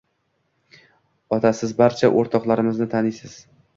[1.37, 3.37] Ota siz barcha oʻrtoqlarimni taniysiz.